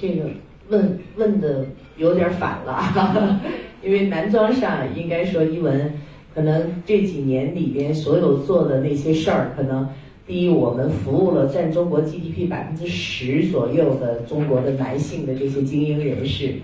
[0.00, 0.24] 这个
[0.68, 1.66] 问问的
[1.96, 3.40] 有点反了，
[3.84, 5.92] 因为男装上应该说一文
[6.34, 9.88] 可能这几年里边所有做的那些事儿，可能
[10.26, 16.54] 第一我们服务了占中国 GDP 百分之十左右的中国的男性的这些精英人士，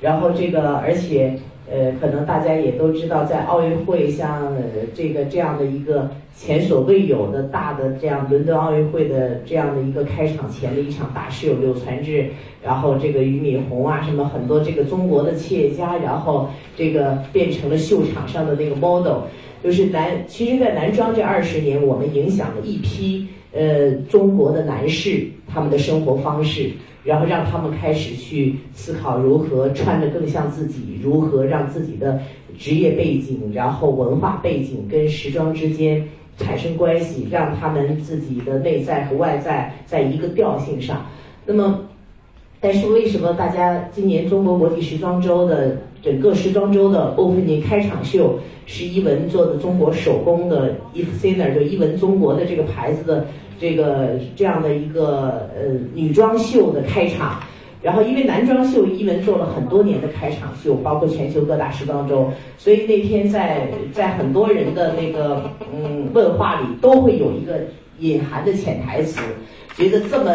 [0.00, 1.38] 然后这个而且。
[1.68, 4.62] 呃，可能大家也都知道，在奥运会像呃
[4.94, 12.26] 这个这样的一个前所未有的大的这样伦敦奥运会的这样的一个开场前的一场大事，有柳传志，
[12.62, 19.22] 然后这个俞敏洪啊，什么很多这个中国的企业家，然后这个变成了秀场上的那个 model，
[19.62, 26.70] 就是男，其实，在男装这二十年，我们影响了一批呃中国的男士他们的生活方式。
[27.06, 32.20] 然后让他们开始去思考如何穿得更像自己，如何让自己的
[32.58, 36.04] 职业背景、然后文化背景跟时装之间
[36.36, 41.06] 产生关系，让他们自己的内在和外在在一个调性上。
[41.46, 41.78] 那么，
[42.60, 53.24] 但是为什么大家今年中国国际时装周的整个时装周的 opening 开场秀是伊文做的中国手工的 Eve Sinner 就伊文中国的这个牌子的？
[53.60, 57.40] 这个这样的一个呃女装秀的开场，
[57.82, 67.60] 然后因为男装秀一文做了很多年的开场秀，包括全球各大时装周，所以那天在在很多人的那个嗯问话里都会有一个
[67.98, 69.20] 隐含的潜台词，
[69.76, 70.30] 觉得这么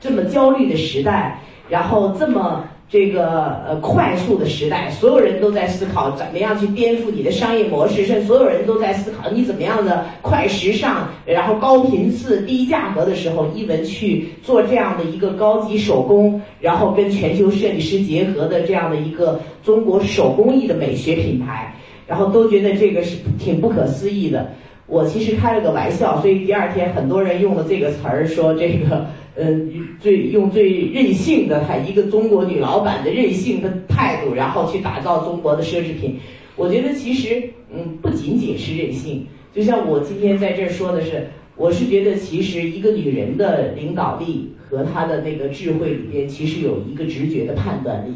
[0.00, 2.64] 这么焦虑的时代，然后这么。
[2.94, 21.74] 这个呃快速的时代，所有人都在思考怎么样去颠覆你的商业模式，甚至所有人都在思考你怎么样的快时尚，然后高频次、低价格的时候，一文去做这样的一个高级手工，然后跟全球设计师结合的这样的一个中国手工艺的美学品牌，
[22.06, 24.52] 然后都觉得这个是挺不可思议的。
[24.86, 29.06] 我其实开了个玩笑，所以第二天很多人用了这个词儿说这个。
[29.36, 29.68] 嗯，
[30.00, 36.20] 最用最任性的他一个中国女老板的任性的态度，然后去打造中国的奢侈品。
[36.54, 37.42] 我觉得其实，
[37.74, 39.26] 嗯，不仅仅是任性。
[39.52, 41.26] 就像我今天在这儿说的是，
[41.56, 48.12] 我是觉得其实一个女人的领导力和她的那个智慧里边，其实有一个直觉的判断力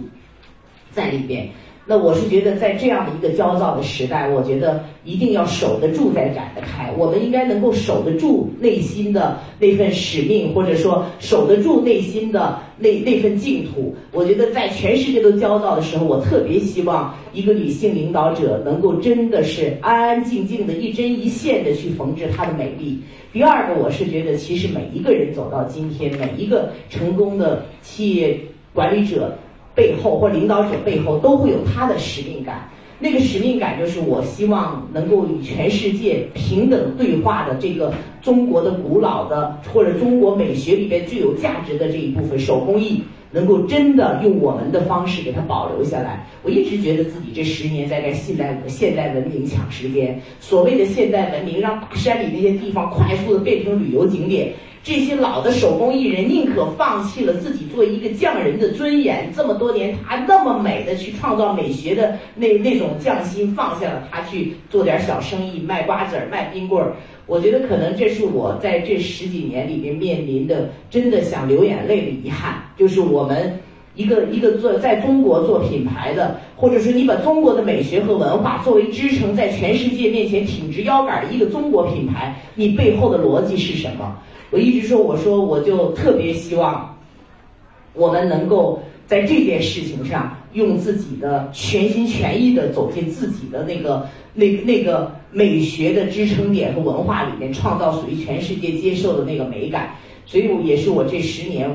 [0.93, 1.49] 在里边。
[1.91, 6.93] 那我是觉得，在这样的一个焦躁的时代，我觉得一定要守得住，再展得开。
[6.99, 13.97] 我们应该能够守得住内心的那份使命，或者说守得住内心的那那份净土。
[14.13, 23.01] 我觉得在全世界都焦躁的时候，我特别希望一个女性领导者能够真的是安安静静的一针一线的去缝制她的美丽。
[23.33, 28.39] 第二个，我是觉得其实每一个人走到今天，每一个成功的企业
[28.75, 29.33] 管理者。
[29.79, 32.69] 背后或领导者背后都会有他的使命感，
[32.99, 46.27] 那个使命感就是我希望能够与全世界平等对话的这个中国的古老的或者中国美学里边最有价值的这一部分手工艺，能够真的用我们的方式给它保留下来。
[46.43, 54.53] 我一直觉得自己这十年在跟现代现代文明抢时间，所谓的现代文明让大山里那些地方快速的变成旅游景点。
[54.89, 66.95] 这些老的手工艺人宁可放弃了自己做一个匠人的尊严，这么多年他那么美的去创造美学的那那种匠心放下了，他去做点小生意，卖瓜子儿、卖冰棍儿。
[67.27, 73.61] 我觉得可能这是我在这十几年里面面临的真的想流眼泪的遗憾，就是我们
[73.95, 84.17] 一个一个做在中国做品牌的，或者说你把中国的美学和文化作为支撑，在全世界面前挺直腰杆的一个中国品牌，你背后的逻辑是什么？
[84.51, 86.97] 我一直说，我说我就特别希望，
[87.95, 99.91] 我们能够在这件事情上用自己的全心全意的走进自己的那个那那个美学的支撑点和文化里面，创造属于全世界接受的那个美感。
[100.25, 101.69] 所以，也是我这十年。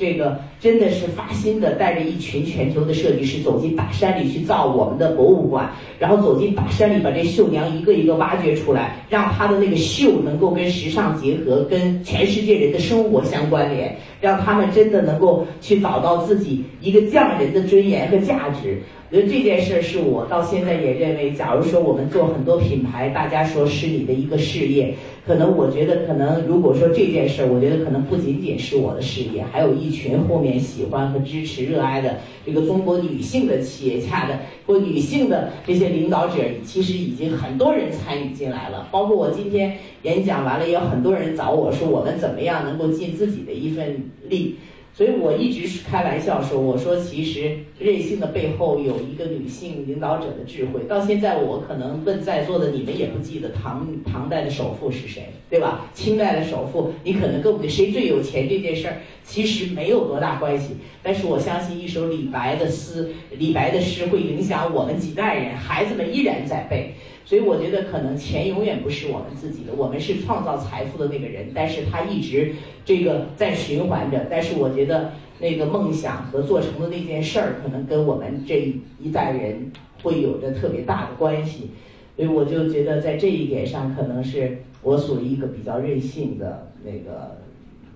[0.00, 18.78] 这个真的是发心的，带着一群全球的设计师走进大山里去造我们的博物馆，然后走进大山里把这绣娘一个一个挖掘出来，让她的那个绣能够跟时尚结合，跟全世界人的生活相关联，让他们真的能够去找到自己一个匠人的尊严和价值。
[19.12, 24.94] 我觉得这件事儿是我到现在也认为，假如说我们做很多品牌，大家说是你的一个事业，
[25.26, 38.88] 可能我觉得可能如果说这件事儿，我觉得可能不仅仅是我的事业，还有一群后面喜欢和支持、热爱的这个中国女性的企业家的或女性的这些领导者，其实已经很多人参与进来了。
[38.90, 44.56] 包括我今天演讲完了，也有很多人找我说，我们怎么样能够尽自己的一份力。
[44.92, 50.80] 所以我一直是开玩笑说，我说其实任性的背后有一个女性领导者的智慧。
[50.88, 55.88] 到现在我可能问在座的你们也不记得唐唐代的首富是谁，对吧？
[55.94, 58.96] 清代的首富你可能更不对，谁最有钱这件事儿。
[59.30, 60.74] 其实没有多大关系。
[61.04, 66.94] 但是我相信一首李白的诗，李白的诗会影响我们几代人，孩子们依然在背。
[67.24, 72.52] 所以我觉得可能钱永远不是我们自己的，我们是创造财富的那个人，但是他一直
[72.84, 74.26] 这个在循环着。
[74.28, 79.70] 但是我觉得那个梦想和做成的那件事儿，可能跟我们这一代人
[80.02, 81.70] 会有着特别大的关系。
[82.16, 87.38] 所以我就觉得在这一点上，可能是我属于一个比较任性的那个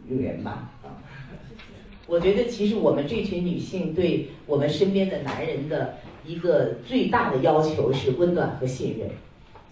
[0.08, 0.70] 人吧。
[2.06, 5.96] 我觉得其实我们这群女性对我们身边的男人的。
[6.26, 9.06] 一个最大的要求是温暖和信任。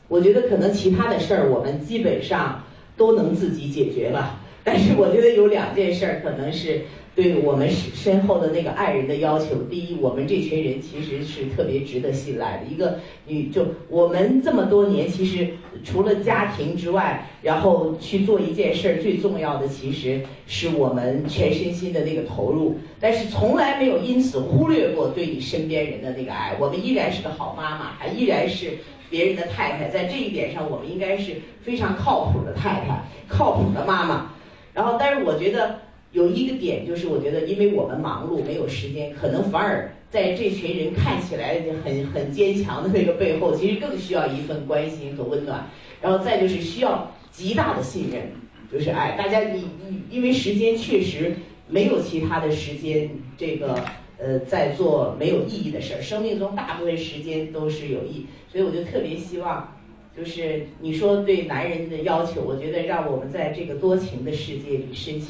[0.06, 2.62] 我觉得可能其他的事儿我们基本上
[2.94, 6.82] 都能自己解决了， 但是我觉得有两件事儿可能是。
[7.14, 12.64] 对我们身后的那个爱人的要求，第一，我们这群人其实是特别值得信赖的。
[12.72, 15.48] 一个女，就我们这么多年，其实
[15.84, 22.78] 除了家庭之外，然后去做一件事儿，最重要的其实是我们全身心的那个投入。
[23.00, 26.56] 但是从来没有因此忽略过对你身边人的那个爱。
[26.58, 28.78] 我们依然是个好妈妈，还依然是
[29.10, 29.88] 别人的太太。
[29.88, 34.30] 在这一点上，我们应该是非常靠谱的太太，靠谱的妈妈。
[34.72, 35.78] 然后，但是我觉得。
[36.12, 45.66] 有一个点就是，我觉得因为我们忙碌没有时间，可能反而在这群人看起来很很坚强的那个背后，其实更需要一份关心和温暖。
[46.02, 48.30] 然后再就是需要极大的信任，
[48.70, 51.32] 就是哎，大家你你因为时间确实
[51.66, 53.82] 没有其他的时间，这个
[54.18, 56.02] 呃在做没有意义的事儿。
[56.02, 59.78] 生命中大部分时间都是有意，所以我就特别希望，
[60.14, 65.28] 就是你说对男人的要求，我觉得让我们在这个多情的世界里深情